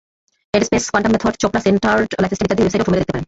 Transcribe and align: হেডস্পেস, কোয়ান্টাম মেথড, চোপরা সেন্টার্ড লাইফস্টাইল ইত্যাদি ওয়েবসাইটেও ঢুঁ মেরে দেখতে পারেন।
হেডস্পেস, 0.53 0.83
কোয়ান্টাম 0.91 1.11
মেথড, 1.15 1.33
চোপরা 1.41 1.61
সেন্টার্ড 1.65 2.09
লাইফস্টাইল 2.21 2.45
ইত্যাদি 2.47 2.61
ওয়েবসাইটেও 2.61 2.85
ঢুঁ 2.85 2.91
মেরে 2.91 3.01
দেখতে 3.01 3.11
পারেন। 3.13 3.19